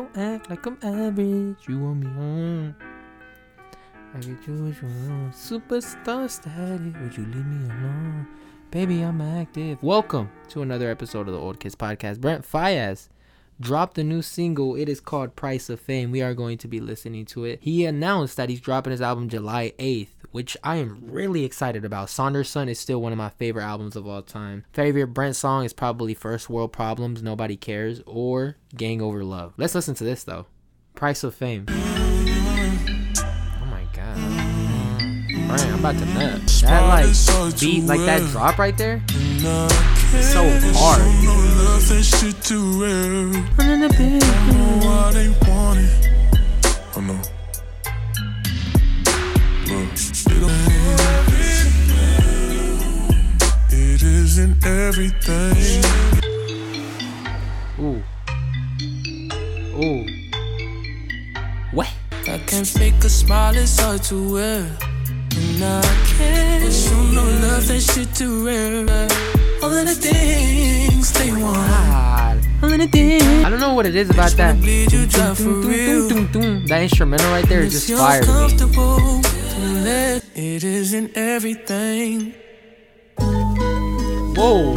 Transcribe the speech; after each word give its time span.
Don't 0.00 0.16
act 0.16 0.48
like 0.48 0.64
I'm 0.64 0.78
average. 0.82 1.68
You 1.68 1.78
want 1.78 2.00
me 2.00 2.06
on. 2.06 2.74
I 4.14 4.20
get 4.20 4.46
you. 4.46 4.74
Superstar 5.30 6.30
status. 6.30 6.94
Would 7.02 7.16
you 7.18 7.26
leave 7.26 7.44
me 7.44 7.66
alone? 7.66 8.26
Baby, 8.70 9.02
I'm 9.02 9.20
active. 9.20 9.82
Welcome 9.82 10.30
to 10.48 10.62
another 10.62 10.90
episode 10.90 11.28
of 11.28 11.34
the 11.34 11.38
Old 11.38 11.60
Kids 11.60 11.74
Podcast. 11.74 12.18
Brent 12.18 12.50
Faiyaz 12.50 13.10
dropped 13.60 13.98
a 13.98 14.02
new 14.02 14.22
single. 14.22 14.74
It 14.74 14.88
is 14.88 15.00
called 15.00 15.36
Price 15.36 15.68
of 15.68 15.78
Fame. 15.78 16.10
We 16.10 16.22
are 16.22 16.32
going 16.32 16.56
to 16.56 16.66
be 16.66 16.80
listening 16.80 17.26
to 17.26 17.44
it. 17.44 17.58
He 17.60 17.84
announced 17.84 18.38
that 18.38 18.48
he's 18.48 18.62
dropping 18.62 18.92
his 18.92 19.02
album 19.02 19.28
July 19.28 19.74
8th, 19.78 20.19
which 20.30 20.56
I 20.62 20.76
am 20.76 20.98
really 21.02 21.44
excited 21.44 21.84
about. 21.84 22.08
Sonder 22.08 22.46
Son 22.46 22.68
is 22.68 22.78
still 22.78 23.00
one 23.00 23.12
of 23.12 23.18
my 23.18 23.30
favorite 23.30 23.64
albums 23.64 23.96
of 23.96 24.06
all 24.06 24.22
time. 24.22 24.64
Favorite 24.72 25.08
Brent 25.08 25.36
song 25.36 25.64
is 25.64 25.72
probably 25.72 26.14
First 26.14 26.48
World 26.48 26.72
Problems, 26.72 27.22
Nobody 27.22 27.56
Cares, 27.56 28.02
or 28.06 28.56
Gang 28.76 29.02
Over 29.02 29.24
Love. 29.24 29.54
Let's 29.56 29.74
listen 29.74 29.94
to 29.96 30.04
this 30.04 30.24
though. 30.24 30.46
Price 30.94 31.24
of 31.24 31.34
Fame. 31.34 31.66
Oh 31.68 31.72
my 33.66 33.84
god. 33.92 34.16
Brent, 35.48 35.62
I'm 35.62 35.78
about 35.80 35.98
to 35.98 36.06
nut. 36.06 36.40
That 36.62 36.86
like 36.86 37.06
beat, 37.60 37.84
like 37.84 38.00
that 38.00 38.22
drop 38.30 38.58
right 38.58 38.76
there, 38.76 39.02
is 39.08 40.32
so 40.32 40.48
hard. 40.74 41.00
Isn't 54.40 54.66
everything. 54.66 55.84
Ooh. 57.78 58.02
Ooh. 59.76 60.06
What? 61.72 61.88
I 62.26 62.38
can't 62.46 62.66
fake 62.66 63.04
a 63.04 63.08
smile, 63.08 63.56
it's 63.56 63.78
hard 63.78 64.02
to 64.04 64.32
wear. 64.32 64.60
And 65.36 65.62
I 65.62 65.82
can't 66.16 66.64
assume 66.64 67.14
no 67.14 67.22
love, 67.22 67.66
that 67.68 67.80
shit 67.80 68.14
too 68.14 68.46
rare. 68.46 69.08
All 69.62 69.72
of 69.72 69.86
the 69.86 69.94
things 69.94 71.12
they 71.12 71.32
want. 71.32 71.68
God. 71.68 72.40
I 72.62 73.48
don't 73.50 73.60
know 73.60 73.74
what 73.74 73.86
it 73.86 73.96
is 73.96 74.10
about 74.10 74.32
that. 74.32 74.58
Bleed 74.58 74.92
you 74.92 75.06
dry 75.06 75.34
for 75.34 75.50
real. 75.50 76.08
That 76.68 76.82
instrumental 76.82 77.30
right 77.30 77.46
there 77.46 77.60
is 77.60 77.72
just 77.72 78.00
fire 78.00 78.22
to 78.22 78.26
me. 78.26 78.32
uncomfortable 78.32 79.22
to 79.22 79.60
let 79.84 80.24
it 80.34 80.64
isn't 80.64 81.16
everything. 81.16 82.34
Whoa. 84.40 84.74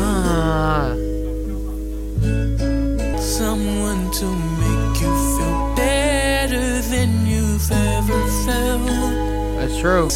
Ah. 0.00 0.96
Someone 3.20 4.10
to 4.10 4.26
make 4.58 5.00
you 5.00 5.12
feel 5.36 5.74
better 5.76 6.80
than 6.90 7.24
you've 7.24 7.70
ever 7.70 8.20
felt. 8.44 8.82
That's 9.58 9.78
true. 9.78 10.10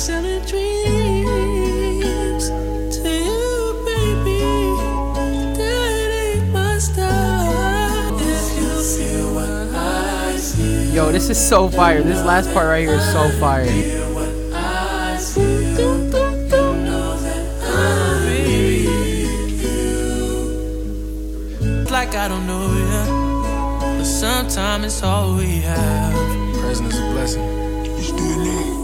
Yo, 10.92 11.12
this 11.12 11.28
is 11.30 11.38
so 11.38 11.68
fire. 11.68 12.02
This 12.02 12.24
last 12.24 12.52
part 12.52 12.66
right 12.66 12.80
here 12.80 12.94
is 12.94 13.12
so 13.12 13.28
fire. 13.38 13.66
I 14.54 15.16
feel. 15.18 15.98
Know 16.88 17.16
that 17.18 17.44
I 17.62 18.24
need 18.24 19.50
you. 19.62 19.82
It's 21.82 21.90
Like 21.90 22.14
I 22.14 22.28
don't 22.28 22.46
know 22.46 22.66
ya, 22.72 23.04
but 23.98 24.04
sometimes 24.04 24.84
it's 24.86 25.02
all 25.02 25.36
we 25.36 25.60
have. 25.60 26.14
Present 26.60 26.88
is 26.92 26.98
a 26.98 27.02
blessing. 27.12 27.44
You 27.84 28.02
still 28.02 28.38
need. 28.38 28.74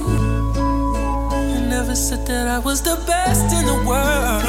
I 1.56 1.66
never 1.68 1.94
said 1.96 2.26
that 2.26 2.48
I 2.48 2.58
was 2.58 2.82
the 2.82 2.96
best 3.06 3.52
in 3.58 3.64
the 3.66 3.78
world, 3.88 4.44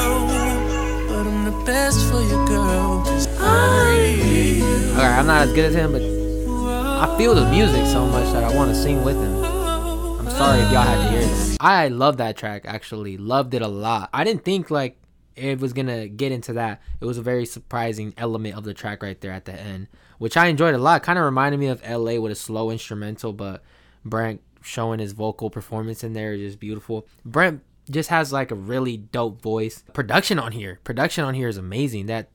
but 1.08 1.26
I'm 1.26 1.46
the 1.46 1.64
best 1.66 2.00
for 2.12 2.22
you, 2.22 2.46
girl. 2.48 3.02
'cause 3.04 3.28
All 3.40 5.02
right, 5.02 5.20
I'm 5.20 5.28
not 5.28 5.48
as 5.48 5.54
good 5.54 5.66
as 5.66 5.76
him, 5.76 5.92
but 5.94 6.15
I 6.98 7.18
feel 7.18 7.36
the 7.36 7.46
music 7.50 7.86
so 7.88 8.06
much 8.06 8.32
that 8.32 8.46
I 8.46 8.56
want 8.56 8.70
to 8.70 8.76
sing 8.76 9.04
with 9.04 9.18
him. 9.18 9.44
I'm 9.44 10.30
sorry 10.30 10.62
if 10.62 10.72
y'all 10.72 10.82
had 10.82 11.04
to 11.04 11.10
hear 11.10 11.20
this. 11.20 11.58
I 11.60 11.90
love 11.90 12.18
that 12.18 12.38
track 12.38 12.64
actually. 12.66 13.18
Loved 13.18 13.54
it 13.54 13.62
a 13.62 13.68
lot. 13.68 14.10
I 14.14 14.24
didn't 14.24 14.46
think 14.46 14.72
like 14.72 14.98
it 15.36 15.60
was 15.60 15.74
gonna 15.74 16.08
get 16.08 16.32
into 16.32 16.54
that. 16.54 16.82
It 17.02 17.06
was 17.06 17.18
a 17.18 17.22
very 17.22 17.46
surprising 17.46 18.14
element 18.18 18.56
of 18.56 18.64
the 18.64 18.74
track 18.74 19.04
right 19.04 19.20
there 19.20 19.34
at 19.34 19.44
the 19.44 19.54
end, 19.54 19.88
which 20.20 20.38
I 20.38 20.48
enjoyed 20.48 20.74
a 20.74 20.78
lot. 20.78 21.04
Kind 21.04 21.20
of 21.20 21.26
reminded 21.26 21.60
me 21.60 21.68
of 21.68 21.82
LA 21.86 22.18
with 22.18 22.32
a 22.32 22.36
slow 22.36 22.72
instrumental, 22.72 23.34
but 23.34 23.62
Brent 24.06 24.42
showing 24.62 25.00
his 25.00 25.12
vocal 25.12 25.50
performance 25.50 26.02
in 26.02 26.14
there 26.14 26.34
is 26.34 26.40
just 26.40 26.60
beautiful. 26.62 27.08
Brent 27.26 27.62
just 27.90 28.10
has 28.10 28.32
like 28.32 28.52
a 28.52 28.56
really 28.56 28.98
dope 28.98 29.42
voice. 29.42 29.84
Production 29.94 30.40
on 30.40 30.54
here, 30.54 30.80
production 30.84 31.26
on 31.26 31.34
here 31.34 31.50
is 31.50 31.58
amazing. 31.58 32.06
That 32.06 32.34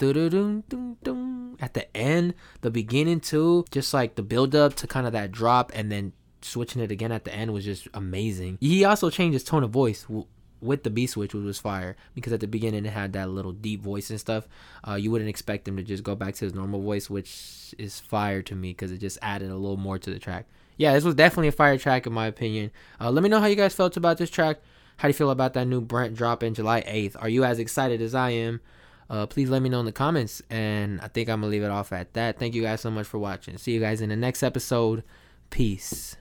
at 1.60 1.75
the 1.75 1.94
end, 1.97 2.34
the 2.62 2.71
beginning 2.71 3.21
too, 3.21 3.65
just 3.71 3.93
like 3.94 4.15
the 4.15 4.22
build 4.22 4.54
up 4.54 4.75
to 4.76 4.87
kind 4.87 5.06
of 5.06 5.12
that 5.12 5.31
drop, 5.31 5.71
and 5.75 5.93
then 5.93 6.12
switching 6.43 6.82
it 6.82 6.91
again 6.91 7.12
at 7.12 7.25
the 7.25 7.34
end 7.34 7.53
was 7.53 7.65
just 7.65 7.87
amazing. 7.94 8.59
He 8.60 8.84
also 8.84 9.10
changed 9.10 9.34
his 9.34 9.44
tone 9.44 9.62
of 9.62 9.71
voice. 9.71 10.06
With 10.62 10.82
the 10.82 10.91
B 10.91 11.06
switch, 11.06 11.32
which 11.32 11.43
was 11.43 11.59
fire, 11.59 11.97
because 12.15 12.34
at 12.34 12.41
the 12.41 12.47
beginning 12.47 12.84
it 12.84 12.91
had 12.91 13.15
that 13.15 13.31
little 13.31 13.53
deep 13.53 13.81
voice 13.81 14.10
and 14.10 14.21
stuff. 14.21 14.47
Uh, 14.87 14.93
you 14.93 15.10
wouldn't 15.10 15.31
expect 15.31 15.66
him 15.66 15.78
to 15.78 15.82
just 15.82 16.03
go 16.03 16.15
back 16.15 16.34
to 16.34 16.44
his 16.44 16.53
normal 16.53 16.82
voice, 16.82 17.09
which 17.09 17.75
is 17.78 17.98
fire 17.98 18.42
to 18.42 18.54
me 18.54 18.72
because 18.72 18.92
it 18.92 18.98
just 18.98 19.16
added 19.22 19.50
a 19.50 19.56
little 19.56 19.78
more 19.78 19.98
to 19.98 20.10
the 20.10 20.19
track. 20.19 20.44
Yeah, 20.77 20.92
this 20.92 21.03
was 21.04 21.15
definitely 21.15 21.48
a 21.48 21.53
fire 21.53 21.78
track 21.78 22.06
in 22.06 22.12
my 22.12 22.27
opinion. 22.27 22.72
Uh, 23.00 23.10
let 23.10 23.22
me 23.22 23.31
know 23.31 23.41
how 23.41 23.47
you 23.47 23.56
guys 23.56 23.75
felt 23.75 23.97
about 23.97 24.19
this 24.19 24.28
track. 24.28 24.59
How 24.98 25.09
do 25.09 25.10
you 25.10 25.15
feel 25.15 25.31
about 25.31 25.54
that 25.54 25.66
new 25.66 25.81
Brent 25.81 26.15
drop 26.15 26.42
in 26.42 26.53
July 26.53 26.82
8th? 26.82 27.16
Are 27.19 27.28
you 27.31 27.42
as 27.42 27.59
excited 27.59 28.03
as 28.03 28.15
I 28.15 28.31
am? 28.31 28.60
uh, 29.10 29.26
please 29.26 29.50
let 29.50 29.60
me 29.60 29.69
know 29.69 29.81
in 29.81 29.87
the 29.87 29.93
comments. 29.93 30.41
And 30.48 31.00
I 31.00 31.09
think 31.09 31.28
I'm 31.28 31.41
going 31.41 31.50
to 31.50 31.56
leave 31.56 31.65
it 31.65 31.71
off 31.71 31.93
at 31.93 32.15
that. 32.15 32.38
Thank 32.38 32.54
you 32.54 32.62
guys 32.62 32.81
so 32.81 32.91
much 32.91 33.06
for 33.06 33.19
watching. 33.19 33.59
See 33.59 33.72
you 33.72 33.81
guys 33.81 34.00
in 34.00 34.09
the 34.09 34.16
next 34.16 34.43
episode. 34.43 35.03
Peace. 35.50 36.16